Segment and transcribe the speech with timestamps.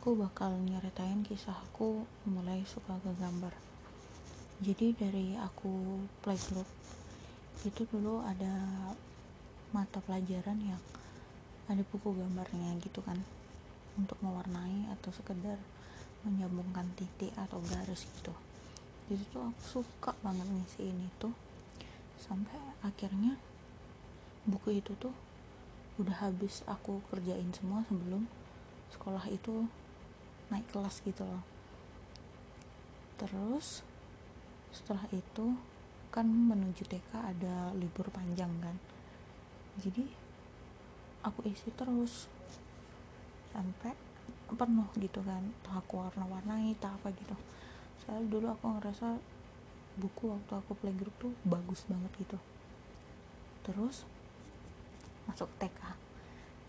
[0.00, 3.52] aku bakal nyeritain kisah aku mulai suka ke gambar.
[4.64, 6.64] Jadi dari aku playgroup
[7.68, 8.48] itu dulu ada
[9.76, 10.80] mata pelajaran yang
[11.68, 13.20] ada buku gambarnya gitu kan
[14.00, 15.60] untuk mewarnai atau sekedar
[16.24, 18.32] menyambungkan titik atau garis gitu.
[19.12, 21.36] Jadi tuh aku suka banget ngisi ini tuh
[22.16, 23.36] sampai akhirnya
[24.48, 25.12] buku itu tuh
[26.00, 28.24] udah habis aku kerjain semua sebelum
[28.96, 29.68] sekolah itu
[30.50, 31.42] naik kelas gitu loh.
[33.16, 33.86] Terus
[34.70, 35.54] setelah itu
[36.10, 38.76] kan menuju TK ada libur panjang kan.
[39.78, 40.04] Jadi
[41.22, 42.26] aku isi terus.
[43.50, 43.94] Sampai
[44.50, 45.42] penuh gitu kan.
[45.62, 47.34] Tak aku warna-warnai tak apa gitu.
[48.02, 49.18] Saya dulu aku ngerasa
[49.98, 52.38] buku waktu aku playgroup tuh bagus banget gitu.
[53.62, 54.02] Terus
[55.28, 55.80] masuk TK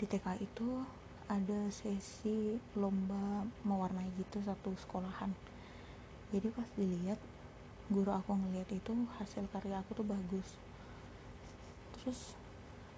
[0.00, 0.84] di TK itu
[1.30, 5.30] ada sesi lomba mewarnai gitu satu sekolahan.
[6.34, 7.22] Jadi pas dilihat
[7.86, 10.58] guru aku ngeliat itu hasil karya aku tuh bagus.
[11.94, 12.34] Terus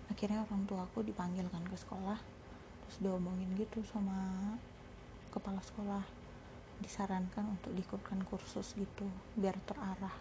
[0.08, 2.16] akhirnya orang tua aku dipanggil kan ke sekolah
[2.84, 4.16] terus diomongin gitu sama
[5.32, 6.04] kepala sekolah
[6.80, 9.04] disarankan untuk diikutkan kursus gitu
[9.36, 10.16] biar terarah.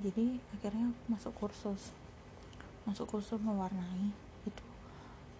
[0.00, 1.92] Jadi akhirnya aku masuk kursus.
[2.88, 4.33] Masuk kursus mewarnai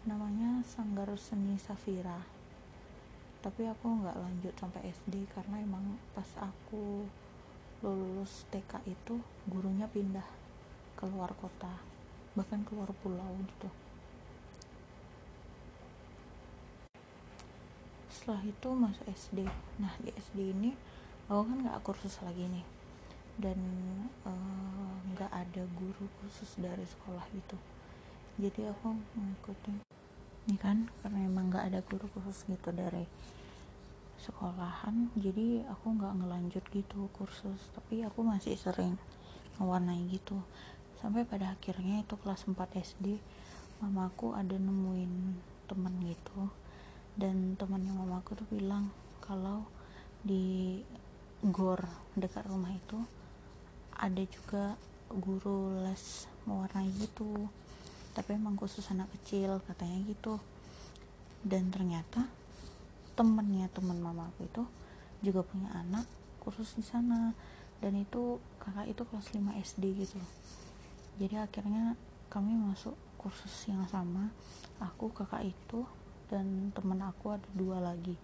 [0.05, 2.21] namanya Sanggar Seni Safira.
[3.41, 7.09] Tapi aku nggak lanjut sampai SD karena emang pas aku
[7.85, 10.25] lulus TK itu gurunya pindah
[10.97, 11.69] keluar kota
[12.37, 13.69] bahkan keluar pulau gitu.
[18.09, 19.49] Setelah itu masuk SD
[19.81, 20.73] nah di SD ini
[21.29, 22.67] aku kan nggak kursus lagi nih.
[23.41, 23.61] Dan
[24.25, 27.57] eh, nggak uh, ada guru khusus dari sekolah gitu.
[28.35, 29.84] Jadi aku mengikuti
[30.45, 30.89] ini kan?
[31.01, 33.09] Karena emang nggak ada guru khusus gitu dari
[34.21, 35.13] sekolahan.
[35.17, 37.61] Jadi aku nggak ngelanjut gitu kursus.
[37.73, 39.01] Tapi aku masih sering
[39.57, 40.37] mewarnai gitu.
[41.01, 43.21] Sampai pada akhirnya itu kelas 4 SD
[43.81, 45.13] mamaku ada nemuin
[45.69, 46.49] temen gitu.
[47.17, 48.93] Dan temannya mamaku tuh bilang
[49.25, 49.65] kalau
[50.25, 50.81] di
[51.45, 51.85] gor
[52.17, 52.97] dekat rumah itu
[53.93, 54.81] ada juga
[55.13, 57.49] guru les mewarnai gitu
[58.15, 60.39] tapi emang khusus anak kecil katanya gitu.
[61.43, 62.31] Dan ternyata
[63.19, 64.63] temennya teman mamaku itu
[65.21, 66.07] juga punya anak
[66.41, 67.35] kursus di sana.
[67.83, 70.17] Dan itu kakak itu kelas 5 SD gitu.
[71.19, 71.99] Jadi akhirnya
[72.31, 74.31] kami masuk kursus yang sama.
[74.79, 75.85] Aku kakak itu
[76.31, 78.17] dan temen aku ada dua lagi.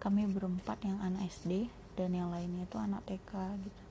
[0.00, 1.66] Kami berempat yang anak SD
[1.98, 3.85] dan yang lainnya itu anak TK gitu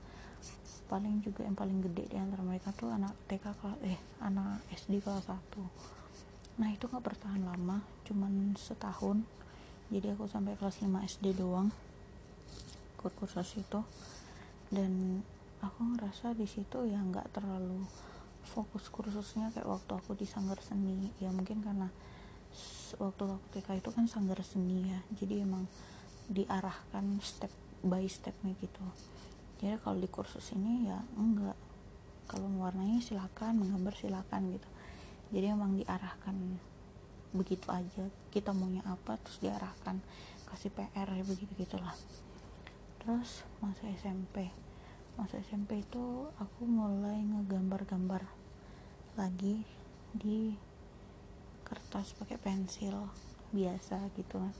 [0.86, 5.02] paling juga yang paling gede di antara mereka tuh anak TK kelas eh anak SD
[5.02, 5.36] kelas 1
[6.56, 9.26] nah itu nggak bertahan lama cuman setahun.
[9.90, 11.70] Jadi aku sampai kelas 5 SD doang
[12.98, 13.80] ikut kursus itu.
[14.70, 15.22] Dan
[15.62, 17.82] aku ngerasa di situ ya nggak terlalu
[18.46, 21.10] fokus kursusnya kayak waktu aku di sanggar seni.
[21.18, 21.90] Ya mungkin karena
[22.98, 25.00] waktu aku TK itu kan sanggar seni ya.
[25.18, 25.66] Jadi emang
[26.26, 27.50] diarahkan step
[27.86, 28.82] by stepnya gitu
[29.62, 31.56] jadi kalau di kursus ini ya enggak.
[32.26, 34.68] Kalau mewarnai silakan menggambar silakan gitu.
[35.30, 36.34] Jadi emang diarahkan
[37.30, 38.10] begitu aja.
[38.34, 40.02] Kita maunya apa terus diarahkan.
[40.46, 41.94] Kasih PR ya begitu gitulah
[43.06, 44.50] terus masa SMP
[45.14, 48.26] masa SMP itu aku mulai ngegambar-gambar
[49.14, 49.62] lagi
[50.10, 50.58] di
[51.62, 53.06] kertas pakai pensil
[53.54, 54.54] biasa gitu kan.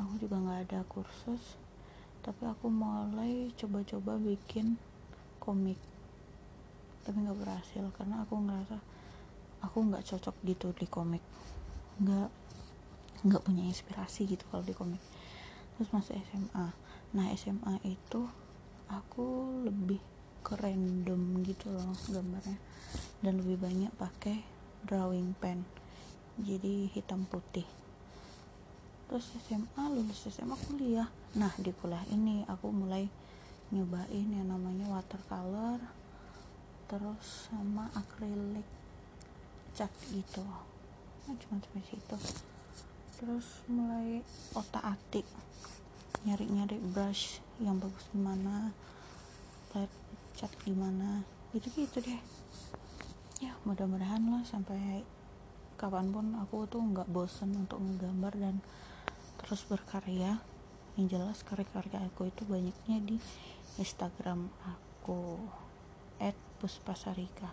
[0.00, 1.60] Aku juga nggak ada kursus
[2.22, 4.78] tapi aku mulai coba-coba bikin
[5.42, 5.78] komik.
[7.02, 8.78] Tapi nggak berhasil karena aku ngerasa
[9.58, 11.22] aku nggak cocok gitu di komik.
[11.98, 12.30] Nggak
[13.26, 15.02] nggak punya inspirasi gitu kalau di komik.
[15.74, 16.66] Terus masuk SMA
[17.12, 18.24] nah SMA itu
[18.88, 20.00] aku lebih
[20.46, 22.58] ke random gitu loh gambarnya.
[23.18, 24.46] Dan lebih banyak pakai
[24.86, 25.66] drawing pen.
[26.38, 27.81] Jadi hitam putih
[29.12, 31.04] terus SMA lulus SMA kuliah.
[31.36, 33.04] Nah di kuliah ini aku mulai
[33.68, 35.76] nyobain yang namanya watercolor
[36.88, 38.64] terus sama akrilik
[39.76, 40.40] cat gitu.
[41.28, 42.16] Nah, cuma sampai situ.
[43.20, 44.24] Terus mulai
[44.56, 45.28] otak atik
[46.24, 48.72] nyari-nyari brush yang bagus gimana
[49.68, 49.92] plat
[50.40, 51.20] cat gimana
[51.52, 52.20] gitu gitu deh.
[53.44, 55.04] Ya mudah-mudahan lah sampai
[55.76, 58.56] kapan pun aku tuh nggak bosen untuk menggambar dan
[59.52, 60.40] terus berkarya.
[60.96, 63.20] Yang jelas karya-karya aku itu banyaknya di
[63.76, 65.44] Instagram aku
[66.56, 67.52] @puspasarika